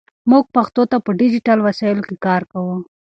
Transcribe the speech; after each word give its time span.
موږ 0.29 0.43
پښتو 0.55 0.81
ته 0.91 0.97
په 1.05 1.11
ډیجیټل 1.19 1.59
وسایلو 1.67 2.07
کې 2.07 2.15
کار 2.25 2.41
کوو. 2.51 2.75